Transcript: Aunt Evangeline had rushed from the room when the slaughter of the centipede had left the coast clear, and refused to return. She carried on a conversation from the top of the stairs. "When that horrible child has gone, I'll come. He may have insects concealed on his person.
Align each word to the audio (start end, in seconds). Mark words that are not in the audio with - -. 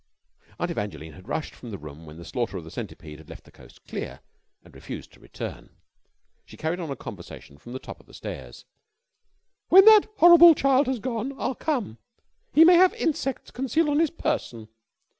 Aunt 0.57 0.71
Evangeline 0.71 1.13
had 1.13 1.27
rushed 1.27 1.53
from 1.53 1.69
the 1.69 1.77
room 1.77 2.07
when 2.07 2.17
the 2.17 2.25
slaughter 2.25 2.57
of 2.57 2.63
the 2.63 2.71
centipede 2.71 3.19
had 3.19 3.29
left 3.29 3.43
the 3.43 3.51
coast 3.51 3.83
clear, 3.85 4.21
and 4.63 4.73
refused 4.73 5.13
to 5.13 5.19
return. 5.19 5.75
She 6.43 6.57
carried 6.57 6.79
on 6.79 6.89
a 6.89 6.95
conversation 6.95 7.59
from 7.59 7.73
the 7.73 7.77
top 7.77 7.99
of 7.99 8.07
the 8.07 8.15
stairs. 8.15 8.65
"When 9.69 9.85
that 9.85 10.07
horrible 10.17 10.55
child 10.55 10.87
has 10.87 10.97
gone, 10.97 11.33
I'll 11.37 11.53
come. 11.53 11.99
He 12.51 12.65
may 12.65 12.77
have 12.77 12.95
insects 12.95 13.51
concealed 13.51 13.89
on 13.89 13.99
his 13.99 14.09
person. 14.09 14.69